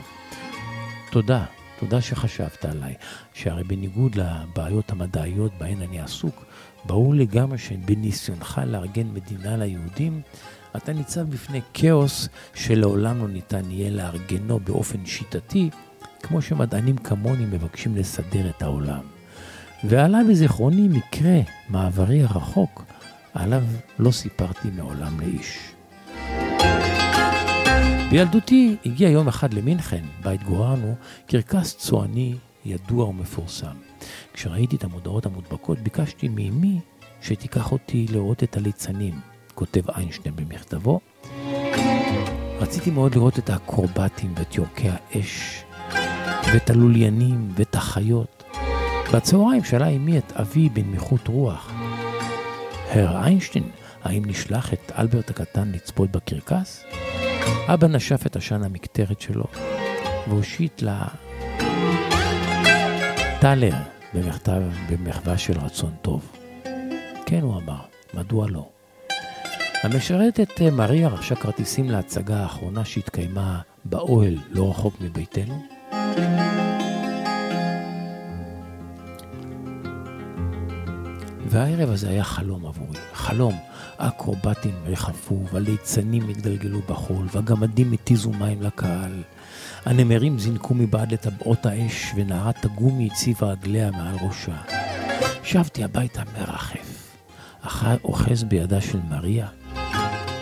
תודה, 1.12 1.46
תודה 1.80 2.02
שחשבת 2.02 2.66
עליי, 2.66 2.94
שהרי 3.34 3.64
בניגוד 3.64 4.16
לבעיות 4.16 4.92
המדעיות 4.92 5.52
בהן 5.58 5.82
אני 5.82 6.00
עסוק, 6.00 6.46
ברור 6.86 7.16
לגמרי 7.16 7.58
שבניסיונך 7.58 8.62
לארגן 8.66 9.08
מדינה 9.14 9.58
ליהודים, 9.58 10.22
אתה 10.76 10.94
ניצב 10.94 11.22
בפני 11.22 11.62
כאוס 11.74 12.30
שלעולם 12.54 13.20
לא 13.20 13.28
ניתן 13.28 13.72
יהיה 13.72 13.90
לארגנו 13.90 14.60
באופן 14.60 15.06
שיטתי, 15.06 15.70
כמו 16.28 16.42
שמדענים 16.42 16.98
כמוני 16.98 17.46
מבקשים 17.46 17.96
לסדר 17.96 18.50
את 18.50 18.62
העולם. 18.62 19.02
ועלה 19.84 20.20
בזיכרוני 20.30 20.88
מקרה 20.88 21.40
מעברי 21.70 22.24
הרחוק, 22.24 22.84
עליו 23.34 23.64
לא 24.00 24.12
סיפרתי 24.12 24.68
מעולם 24.76 25.20
לאיש. 25.20 25.74
בילדותי 28.10 28.76
הגיע 28.86 29.10
יום 29.10 29.28
אחד 29.28 29.54
למינכן, 29.54 30.04
בה 30.24 30.32
התגוררנו, 30.32 30.96
קרקס 31.28 31.78
צועני 31.78 32.36
ידוע 32.66 33.06
ומפורסם. 33.06 33.76
כשראיתי 34.34 34.76
את 34.76 34.84
המודעות 34.84 35.26
המודבקות, 35.26 35.80
ביקשתי 35.80 36.28
מאמי 36.28 36.80
שתיקח 37.22 37.72
אותי 37.72 38.06
לראות 38.10 38.44
את 38.44 38.58
הליצנים, 38.58 39.20
כותב 39.56 39.90
איינשטיין 39.90 40.36
במכתבו. 40.36 41.00
רציתי 42.60 42.92
מאוד 42.92 43.16
לראות 43.16 43.40
את 43.40 43.50
האקרובטים 43.50 44.34
ואת 44.38 44.56
יורקי 44.56 44.88
האש 44.90 45.66
ואת 46.54 46.70
הלוליינים 46.70 47.52
ואת 47.56 47.76
החיות. 47.76 48.44
בצהריים 49.14 49.64
שאלה 49.64 49.88
אמי 49.88 50.18
את 50.18 50.32
אבי 50.32 50.70
בנמיכות 50.70 51.28
רוח, 51.28 51.72
הר 52.90 53.24
איינשטיין, 53.24 53.70
האם 54.04 54.24
נשלח 54.26 54.74
את 54.74 54.92
אלברט 54.98 55.30
הקטן 55.30 55.72
לצפות 55.72 56.12
בקרקס? 56.12 56.84
אבא 57.68 57.88
נשף 57.88 58.26
את 58.26 58.36
עשן 58.36 58.64
המקטרת 58.64 59.22
שלו 59.22 59.44
והושיט 60.28 60.82
לה 60.82 61.06
טלר 63.40 63.74
במכתב, 64.14 64.62
במחווה 64.90 65.38
של 65.38 65.60
רצון 65.60 65.92
טוב. 66.02 66.32
כן, 67.26 67.42
הוא 67.42 67.58
אמר, 67.58 67.80
מדוע 68.14 68.48
לא? 68.50 68.70
המשרתת 69.84 70.62
מריה 70.62 71.08
רכשה 71.08 71.36
כרטיסים 71.36 71.90
להצגה 71.90 72.38
האחרונה 72.38 72.86
שהתקיימה 72.86 73.60
באוהל 73.86 74.38
לא 74.52 74.70
רחוק 74.70 74.96
מביתנו, 75.02 75.75
והערב 81.50 81.90
הזה 81.90 82.10
היה 82.10 82.24
חלום 82.24 82.66
עבורי, 82.66 83.00
חלום. 83.14 83.54
האקרובטים 83.98 84.74
ריחפו, 84.86 85.40
והליצנים 85.52 86.30
התגלגלו 86.30 86.80
בחול, 86.90 87.28
והגמדים 87.32 87.92
התיזו 87.92 88.32
מים 88.32 88.62
לקהל. 88.62 89.24
הנמרים 89.86 90.40
זינקו 90.40 90.74
מבעד 90.74 91.12
לטבעות 91.12 91.66
האש, 91.66 92.12
ונערת 92.16 92.66
הגומי 92.66 93.10
הציבה 93.12 93.52
רגליה 93.52 93.92
מעל 93.92 94.16
ראשה. 94.22 94.62
שבתי 95.44 95.84
הביתה 95.84 96.22
מרחף, 96.38 97.18
אוחז 98.04 98.44
בידה 98.44 98.82
של 98.82 99.00
מריה, 99.10 99.48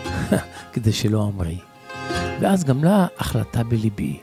כדי 0.73 0.93
שלא 0.93 1.23
אמרי. 1.23 1.57
ואז 2.41 2.63
גמלה 2.63 3.07
החלטה 3.19 3.63
בליבי. 3.63 4.19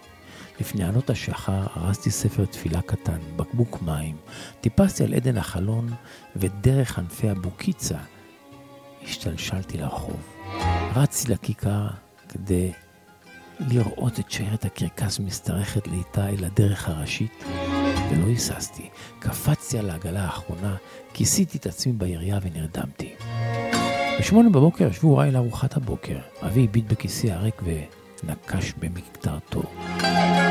לפני 0.60 0.84
עלות 0.84 1.10
השחר 1.10 1.66
ארזתי 1.76 2.10
ספר 2.10 2.44
תפילה 2.44 2.82
קטן, 2.82 3.18
בקבוק 3.36 3.82
מים, 3.82 4.16
טיפסתי 4.60 5.04
על 5.04 5.14
עדן 5.14 5.36
החלון, 5.36 5.88
ודרך 6.36 6.98
ענפי 6.98 7.30
הבוקיצה 7.30 7.98
השתלשלתי 9.02 9.78
לרחוב. 9.78 10.20
רצתי 10.94 11.32
לכיכר 11.32 11.86
כדי 12.28 12.72
לראות 13.60 14.20
את 14.20 14.30
שיירת 14.30 14.64
הקרקס 14.64 15.18
משתרכת 15.18 15.86
לאיתה 15.86 16.28
אל 16.28 16.44
הדרך 16.44 16.88
הראשית, 16.88 17.44
ולא 18.10 18.26
היססתי. 18.26 18.88
קפצתי 19.18 19.78
על 19.78 19.90
העגלה 19.90 20.24
האחרונה, 20.24 20.76
כיסיתי 21.14 21.58
את 21.58 21.66
עצמי 21.66 21.92
בירייה 21.92 22.38
ונרדמתי. 22.42 23.14
בשמונה 24.20 24.48
בבוקר 24.50 24.88
ישבו 24.88 25.08
הוריי 25.08 25.30
לארוחת 25.30 25.76
הבוקר. 25.76 26.18
אבי 26.46 26.64
הביט 26.64 26.84
בכיסי 26.84 27.32
הריק 27.32 27.62
ונקש 27.64 28.72
במקטרתו. 28.78 29.62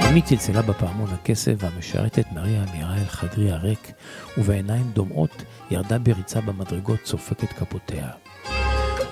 אמי 0.10 0.22
צלצלה 0.22 0.62
בפעמון 0.62 1.10
הכסף 1.14 1.54
והמשרתת 1.58 2.26
מריה 2.32 2.64
אמירה 2.64 2.96
אל 2.96 3.06
חדרי 3.06 3.52
הריק, 3.52 3.92
ובעיניים 4.38 4.92
דומעות 4.94 5.44
ירדה 5.72 6.00
בריצה 6.00 6.42
במדרגות 6.42 7.00
צופקת 7.04 7.54
כפותיה. 7.54 8.10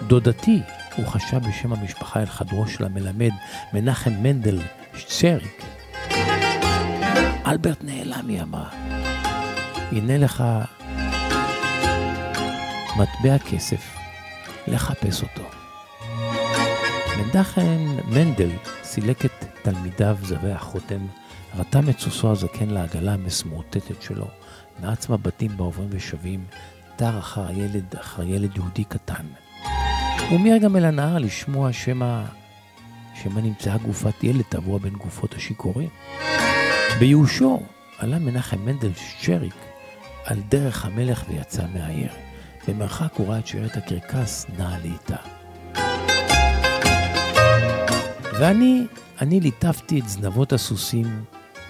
דודתי, 0.08 0.62
הוא 0.96 1.08
חשב 1.08 1.38
בשם 1.38 1.74
המשפחה 1.74 2.20
אל 2.20 2.26
חדרו 2.26 2.68
של 2.68 2.86
המלמד 2.86 3.32
מנחם 3.74 4.12
מנדל 4.22 4.60
שצריק. 4.96 5.64
אלברט 7.48 7.84
נעלם, 7.84 8.28
היא 8.28 8.42
אמרה. 8.42 8.70
הנה 9.92 10.18
לך 10.18 10.44
מטבע 12.98 13.38
כסף, 13.38 13.96
לחפש 14.68 15.22
אותו. 15.24 15.57
מנחם 17.18 17.98
מנדל 18.08 18.50
סילק 18.84 19.26
את 19.26 19.46
תלמידיו 19.62 20.18
זבי 20.22 20.52
החותם, 20.52 21.08
רתם 21.56 21.90
את 21.90 22.00
סוסו 22.00 22.32
הזקן 22.32 22.70
לעגלה 22.70 23.14
המסמורטטת 23.14 24.02
שלו, 24.02 24.28
נעץ 24.80 25.10
מבטים 25.10 25.58
בעוברים 25.58 25.88
ושבים, 25.92 26.46
דר 26.98 27.20
אחר 27.20 27.48
הילד, 27.48 27.96
אחר 28.02 28.24
ילד 28.24 28.56
יהודי 28.56 28.84
קטן. 28.84 29.26
הוא 30.30 30.40
מיהר 30.40 30.58
גם 30.58 30.76
אל 30.76 30.86
הנהר 30.86 31.18
לשמוע 31.18 31.74
שמא, 31.74 32.24
שמא 33.14 33.40
נמצאה 33.40 33.78
גופת 33.78 34.24
ילד 34.24 34.46
טבוע 34.50 34.80
בין 34.80 34.94
גופות 34.94 35.34
השיכורים. 35.34 35.90
בייאושו 37.00 37.64
עלה 37.98 38.20
מנחם 38.20 38.66
מנדל 38.66 38.92
שריק 38.96 39.56
על 40.26 40.42
דרך 40.50 40.86
המלך 40.86 41.24
ויצא 41.30 41.64
מהעיר. 41.74 42.12
במרחק 42.68 43.14
הוא 43.14 43.28
ראה 43.28 43.40
את 43.40 43.48
שיירת 43.48 43.78
הקרקס 43.78 44.46
נעה 44.58 44.80
לאיתה. 44.80 45.18
ואני, 48.40 48.86
אני 49.22 49.40
ליטפתי 49.40 50.00
את 50.00 50.10
זנבות 50.10 50.54
הסוסים, 50.54 51.24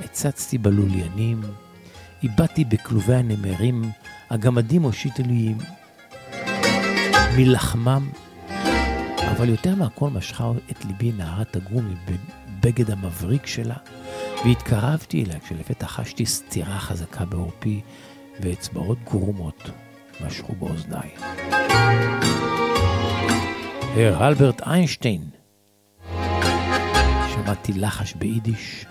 הצצתי 0.03 0.57
בלוליינים, 0.57 1.41
איבדתי 2.23 2.65
בכלובי 2.65 3.15
הנמרים, 3.15 3.91
הגמדים 4.29 4.83
הושיטו 4.83 5.23
לי 5.23 5.53
מלחמם, 7.37 8.09
אבל 9.31 9.49
יותר 9.49 9.75
מהכל 9.75 10.09
משכה 10.09 10.51
את 10.71 10.85
ליבי 10.85 11.11
נערת 11.11 11.55
הגומי 11.55 11.93
בבגד 12.05 12.91
המבריק 12.91 13.45
שלה, 13.45 13.77
והתקרבתי 14.45 15.23
אליה 15.23 15.39
כשלפתע 15.39 15.87
חשתי 15.87 16.25
סטירה 16.25 16.79
חזקה 16.79 17.25
בעורפי, 17.25 17.81
ואצבעות 18.39 18.97
גרומות 19.03 19.69
משכו 20.25 20.53
באוזניי. 20.55 21.09
הר 23.95 24.27
אלברט 24.27 24.61
איינשטיין, 24.61 25.21
שמעתי 27.47 27.73
לחש 27.73 28.13
ביידיש, 28.13 28.85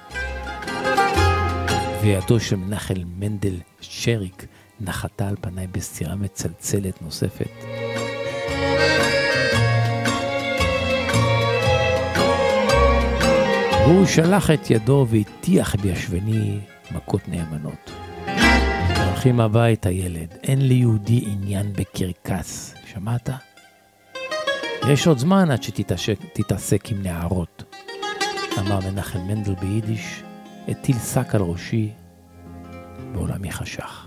וידו 2.02 2.40
של 2.40 2.56
מנחם 2.56 2.94
מנדל 3.18 3.54
שריק 3.80 4.46
נחתה 4.80 5.28
על 5.28 5.36
פניי 5.40 5.66
בסתירה 5.66 6.14
מצלצלת 6.14 7.02
נוספת. 7.02 7.50
והוא 13.84 14.06
שלח 14.06 14.50
את 14.50 14.70
ידו 14.70 15.06
והטיח 15.08 15.76
בישבני 15.76 16.58
מכות 16.90 17.28
נאמנות. 17.28 17.90
הולכים 19.06 19.40
הביתה, 19.40 19.90
ילד, 19.90 20.34
אין 20.42 20.68
ליהודי 20.68 21.24
עניין 21.26 21.72
בקרקס, 21.72 22.74
שמעת? 22.86 23.30
יש 24.88 25.06
עוד 25.06 25.18
זמן 25.18 25.50
עד 25.50 25.62
שתתעסק 25.62 26.90
עם 26.90 27.02
נערות. 27.02 27.75
אמר 28.58 28.78
מנחם 28.80 29.18
מנדל 29.18 29.54
ביידיש, 29.54 30.22
הטיל 30.68 30.98
שק 30.98 31.34
על 31.34 31.42
ראשי, 31.42 31.92
ועולמי 33.12 33.52
חשך. 33.52 34.06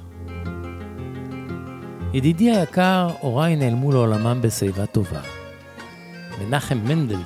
ידידי 2.14 2.52
היקר, 2.52 3.10
הוריי 3.20 3.56
נעלמו 3.56 3.92
לעולמם 3.92 4.42
בשיבה 4.42 4.86
טובה. 4.86 5.22
מנחם 6.42 6.78
מנדל, 6.78 7.22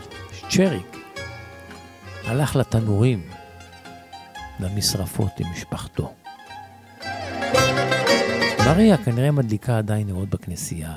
צ'ריק, 0.49 0.97
הלך 2.25 2.55
לתנורים, 2.55 3.21
למשרפות 4.59 5.31
עם 5.39 5.51
משפחתו. 5.51 6.13
מריה 8.59 8.97
כנראה 8.97 9.31
מדליקה 9.31 9.77
עדיין 9.77 10.07
נרות 10.07 10.29
בכנסייה, 10.29 10.95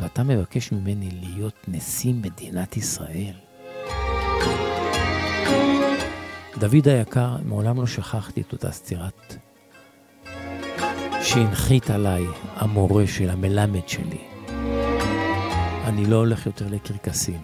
ואתה 0.00 0.22
מבקש 0.22 0.72
ממני 0.72 1.10
להיות 1.10 1.64
נשיא 1.68 2.14
מדינת 2.14 2.76
ישראל? 2.76 3.45
דוד 6.58 6.88
היקר, 6.88 7.36
מעולם 7.44 7.76
לא 7.80 7.86
שכחתי 7.86 8.40
את 8.40 8.52
אותה 8.52 8.70
סטירת 8.70 9.36
שהנחית 11.22 11.90
עליי 11.90 12.24
המורה 12.54 13.06
של 13.06 13.30
המלמד 13.30 13.88
שלי. 13.88 14.20
אני 15.84 16.06
לא 16.06 16.16
הולך 16.16 16.46
יותר 16.46 16.66
לקרקסים. 16.70 17.40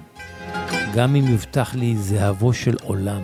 גם 0.94 1.16
אם 1.16 1.26
יובטח 1.26 1.74
לי 1.74 1.96
זהבו 1.96 2.52
של 2.52 2.76
עולם, 2.82 3.22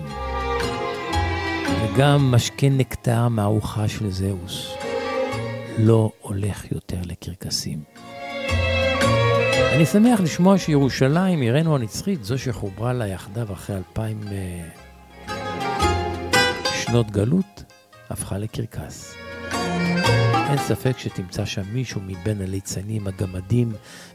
וגם 1.82 2.30
משקה 2.30 2.68
נקטר 2.68 3.28
מהארוחה 3.28 3.88
של 3.88 4.10
זהוס, 4.10 4.74
לא 5.78 6.10
הולך 6.20 6.72
יותר 6.72 6.98
לקרקסים. 7.04 7.82
אני 9.72 9.86
שמח 9.86 10.20
לשמוע 10.20 10.58
שירושלים, 10.58 11.40
עירנו 11.40 11.76
הנצחית, 11.76 12.24
זו 12.24 12.38
שחוברה 12.38 12.92
לה 12.92 13.06
יחדיו 13.06 13.52
אחרי 13.52 13.76
אלפיים 13.76 14.20
uh, 14.22 14.77
שנות 16.90 17.10
גלות, 17.10 17.64
הפכה 18.10 18.38
לקרקס. 18.38 19.14
אין 20.50 20.58
ספק 20.58 20.98
שתמצא 20.98 21.44
שם 21.44 21.62
מישהו 21.72 22.00
מבין 22.06 22.40
הליצנים, 22.40 23.06
הגמדים 23.06 23.72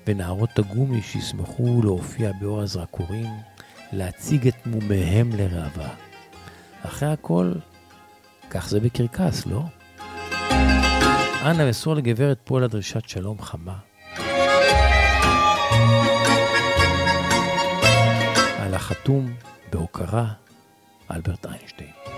ונערות 0.08 0.60
הגומי 0.60 1.02
שישמחו 1.02 1.82
להופיע 1.84 2.32
באור 2.42 2.62
הזרקורים, 2.62 3.30
להציג 3.92 4.48
את 4.48 4.66
מומיהם 4.66 5.30
לראווה. 5.38 5.90
אחרי 6.82 7.10
הכל, 7.10 7.54
כך 8.50 8.70
זה 8.70 8.80
בקרקס, 8.80 9.46
לא? 9.46 9.62
אנא 11.46 11.70
מסור 11.70 11.96
לגברת 11.96 12.40
פועל 12.44 12.64
הדרישת 12.64 13.10
שלום 13.10 13.42
חמה. 13.42 13.76
על 18.60 18.74
החתום 18.74 19.34
בהוקרה 19.72 20.28
אלברט 21.12 21.46
איינשטיין. 21.46 22.13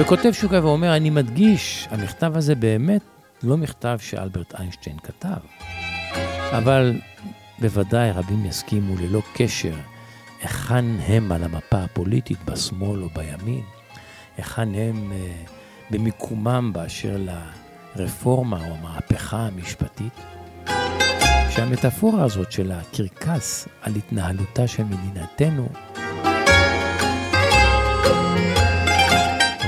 וכותב 0.00 0.32
שוקה 0.32 0.64
ואומר, 0.64 0.96
אני 0.96 1.10
מדגיש, 1.10 1.88
המכתב 1.90 2.36
הזה 2.36 2.54
באמת 2.54 3.02
לא 3.42 3.56
מכתב 3.56 3.98
שאלברט 4.00 4.54
איינשטיין 4.54 4.96
כתב, 4.98 5.40
אבל 6.50 7.00
בוודאי 7.58 8.10
רבים 8.10 8.44
יסכימו 8.46 8.94
ללא 9.00 9.22
קשר 9.34 9.74
היכן 10.44 10.84
הם 11.06 11.32
על 11.32 11.44
המפה 11.44 11.78
הפוליטית, 11.78 12.38
בשמאל 12.44 13.02
או 13.02 13.08
בימין, 13.08 13.62
היכן 14.36 14.74
הם 14.74 15.12
uh, 15.12 15.50
במיקומם 15.90 16.70
באשר 16.72 17.16
לרפורמה 17.96 18.68
או 18.68 18.74
המהפכה 18.74 19.36
המשפטית. 19.36 20.12
שהמטאפורה 21.50 22.24
הזאת 22.24 22.52
של 22.52 22.72
הקרקס 22.72 23.68
על 23.82 23.92
התנהלותה 23.96 24.66
של 24.66 24.84
מדינתנו 24.84 25.68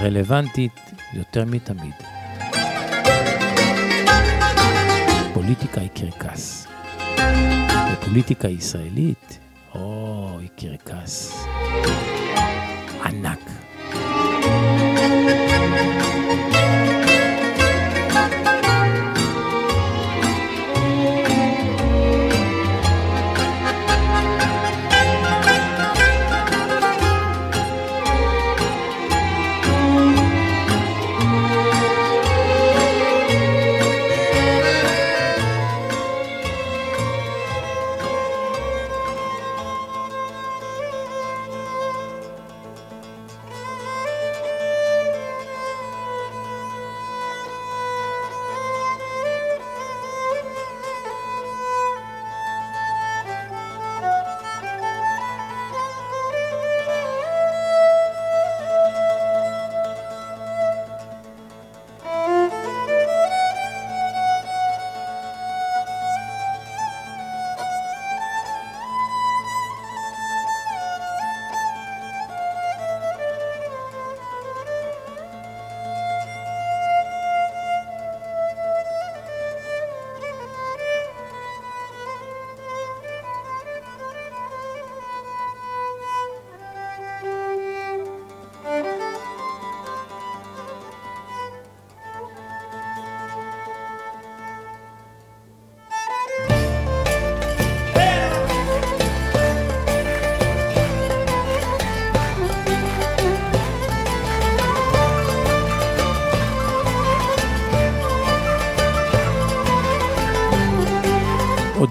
רלוונטית 0.06 0.92
יותר 1.12 1.44
מתמיד. 1.44 1.94
פוליטיקה 5.34 5.80
היא 5.80 5.88
קרקס. 5.94 6.66
ופוליטיקה 7.92 8.48
ישראלית, 8.48 9.38
או, 9.74 10.38
היא 10.40 10.48
קרקס 10.56 11.46
ענק. 13.04 13.55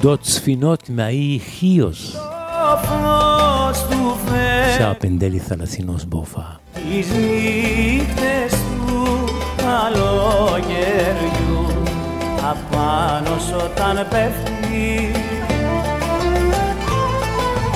עומדות 0.06 0.26
ספינות 0.26 0.90
מהאי 0.90 1.40
חיוס. 1.60 2.18
שר 4.78 4.94
פנדליס 5.00 5.52
על 5.52 5.62
הסינוס 5.62 6.04
בהופעה. 6.04 6.56
τις 6.74 7.08
νύχτες 7.10 8.54
του 8.88 9.04
καλοκαιριού 9.58 10.84
απάνω 12.52 13.36
όταν 13.66 13.96
πέφτει 14.10 15.12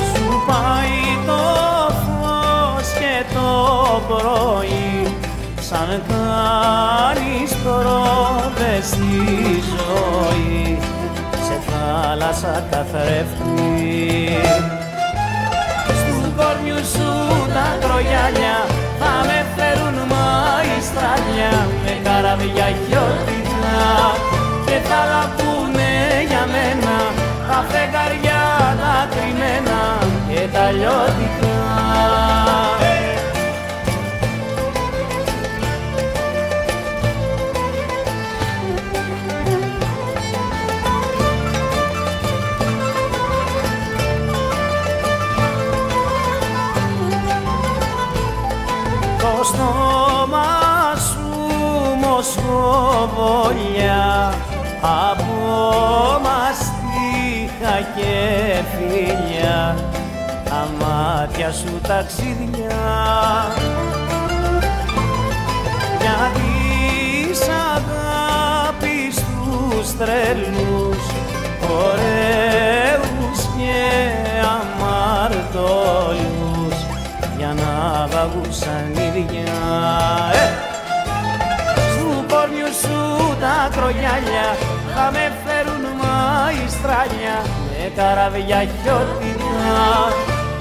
σου 0.09 0.25
πάει 0.47 1.01
το 1.27 1.43
φως 2.03 2.87
και 2.99 3.15
το 3.33 3.49
πρωί 4.07 4.91
σαν 5.59 5.89
κάνεις 6.09 7.51
πρόβες 7.63 8.85
στη 8.85 9.11
ζωή 9.71 10.68
θάλασσα 12.09 12.63
καθρέφτη. 12.71 13.57
Στου 15.99 16.33
κόρμιου 16.37 16.81
σου 16.93 17.09
τα 17.55 17.67
κρογιάλια 17.83 18.57
θα 18.99 19.13
με 19.27 19.39
φέρουν 19.55 19.97
μαϊστράλια 20.11 21.53
με 21.83 21.93
καραβιά 22.03 22.67
χιώτινα 22.81 23.79
και 24.65 24.77
θα 24.87 24.99
λαπούνε 25.11 25.91
για 26.29 26.43
μένα 26.53 26.97
τα 27.49 27.59
φεγγαριά 27.69 28.43
τα 28.81 28.95
κρυμμένα 29.13 29.79
και 30.29 30.41
τα 30.53 30.71
λιώτικα 30.71 31.57
μοσχοβολιά 53.19 54.33
από 54.81 55.33
μαστίχα 56.23 57.77
και 57.95 58.15
φιλιά. 58.71 59.75
Τα 60.43 60.67
μάτια 60.79 61.51
σου 61.51 61.79
ταξίδια 61.87 62.81
για 65.99 66.31
της 66.33 67.39
αγάπης 67.75 69.15
τους 69.15 69.87
τρελούς 69.97 71.03
ωραίους 71.81 73.39
και 73.57 73.81
αμαρτωλούς 74.55 75.97
για 77.37 77.51
να 77.53 77.73
βαγούσαν 78.07 78.91
ίδια 78.93 79.59
τα 83.43 83.57
κρογιάλια 83.75 84.47
θα 84.93 85.05
με 85.15 85.25
φέρουν 85.43 85.83
μαϊστράλια 86.01 87.37
με 87.69 87.83
καραβιά 87.97 88.61
χιώτινα 88.77 89.79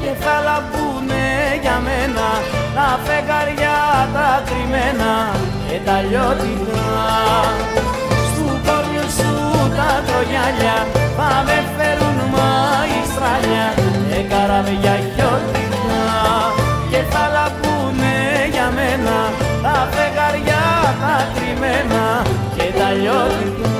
και 0.00 0.10
θα 0.22 0.34
λαμπούνε 0.46 1.26
για 1.64 1.76
μένα 1.86 2.28
τα 2.76 2.88
φεγγαριά 3.04 3.78
τα 4.14 4.28
κρυμμένα 4.46 5.12
και 5.66 5.78
τα 5.86 5.96
λιώτινα. 6.08 6.86
Στου 8.28 8.46
πόρνιου 8.64 9.06
σου 9.18 9.32
τα 9.78 9.90
κρογιάλια 10.06 10.76
θα 11.16 11.30
με 11.46 11.58
φέρουν 11.76 12.18
μαϊστράλια 12.34 13.66
με 14.08 14.18
καραβιά 14.32 14.94
χιώτινα 15.12 16.02
και 16.90 17.00
θα 17.12 17.22
λαμπούνε 17.34 18.16
για 18.54 18.68
μένα 18.78 19.16
τα 19.64 19.76
φεγγαριά 19.94 20.64
τα 21.02 21.16
κρυμμένα 21.34 22.04
I 22.88 22.94
love. 22.94 23.77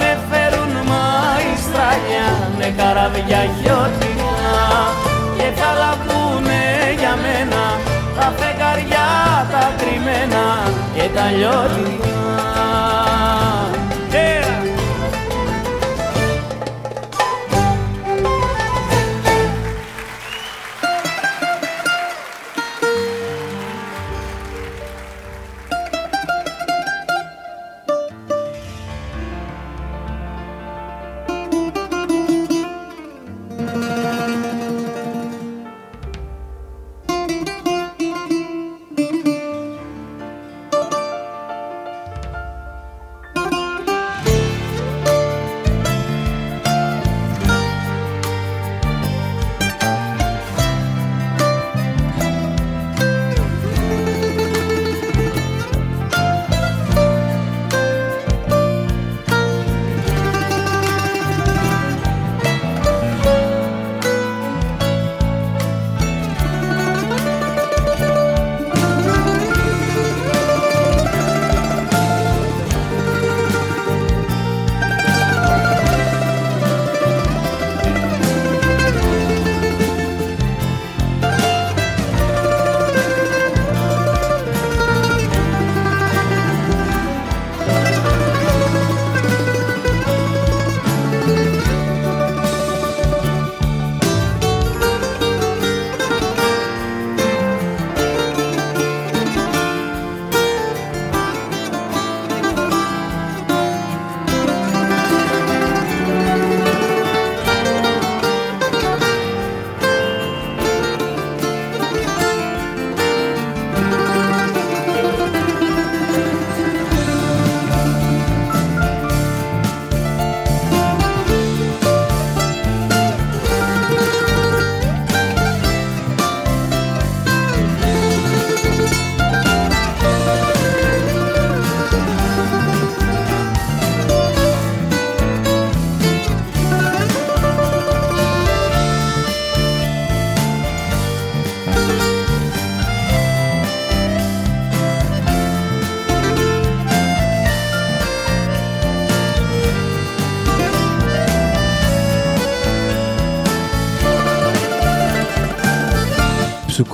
Με 0.00 0.10
φέρουν 0.28 0.72
μαϊστράλια 0.90 2.28
με 2.58 2.68
καραβιά 2.78 3.42
χιώτινα 3.56 4.34
και 5.36 5.48
θα 5.58 5.70
λαμπούνε 5.80 6.62
για 7.00 7.14
μένα 7.24 7.62
τα 8.16 8.26
φεγγαριά 8.38 9.08
τα 9.52 9.64
κρυμμένα 9.78 10.44
και 10.94 11.08
τα 11.14 11.24
λιώτινα. 11.36 12.35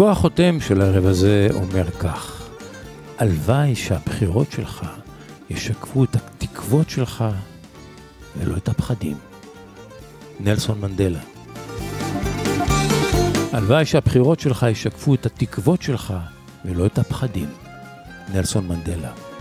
פסוקו 0.03 0.13
החותם 0.13 0.61
של 0.61 0.81
הערב 0.81 1.07
הזה 1.07 1.49
אומר 1.55 1.91
כך: 1.91 2.49
הלוואי 3.19 3.75
שהבחירות 3.75 4.53
שלך 4.53 4.87
ישקפו 5.51 6.05
את 6.05 6.17
התקוות 6.17 6.91
שלך 6.91 7.25
ולא 8.37 8.57
את 8.57 8.69
הפחדים. 8.69 9.17
נלסון 10.41 10.81
מנדלה. 10.81 11.19
הלוואי 13.53 13.85
שהבחירות 13.85 14.41
שלך 14.41 14.67
ישקפו 14.71 15.15
את 15.15 15.27
התקוות 15.27 15.83
שלך 15.83 16.15
ולא 16.65 16.87
את 16.87 16.99
הפחדים. 16.99 17.49
נלסון 18.35 18.69
מנדלה. 18.69 19.32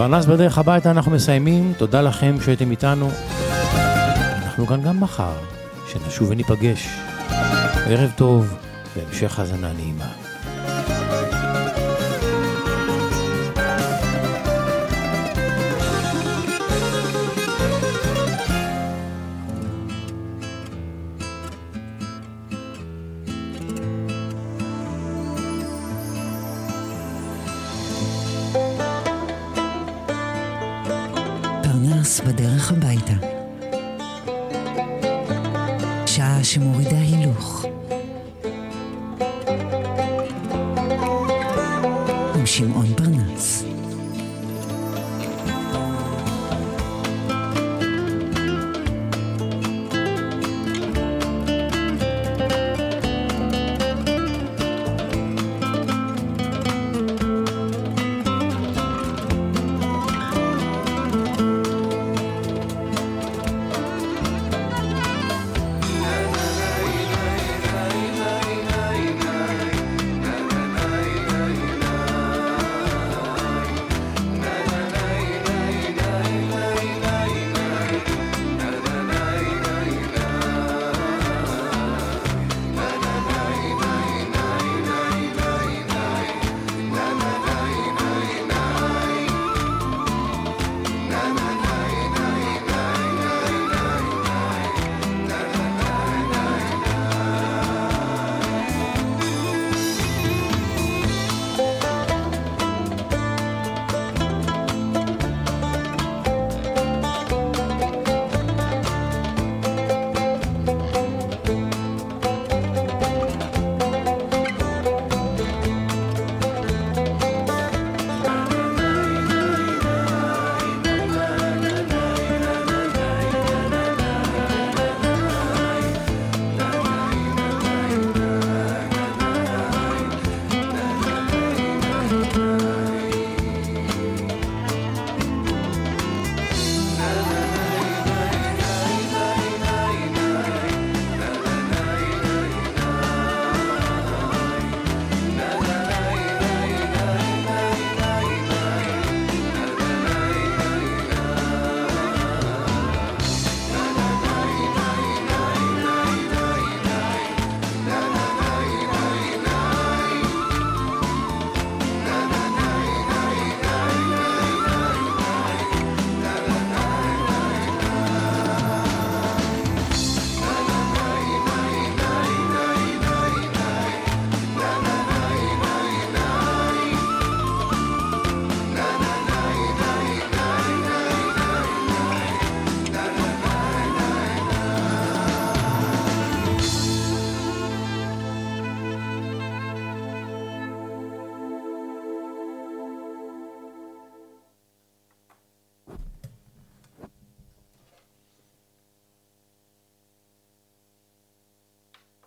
פרנס 0.00 0.26
בדרך 0.26 0.58
הביתה 0.58 0.90
אנחנו 0.90 1.12
מסיימים, 1.12 1.72
תודה 1.76 2.02
לכם 2.02 2.36
שהייתם 2.40 2.70
איתנו. 2.70 3.10
אנחנו 4.42 4.66
כאן 4.66 4.82
גם 4.82 5.00
מחר, 5.00 5.32
שנשוב 5.92 6.30
וניפגש. 6.30 6.88
ערב 7.86 8.10
טוב 8.16 8.54
והמשך 8.96 9.38
האזנה 9.38 9.72
נעימה. 9.72 10.19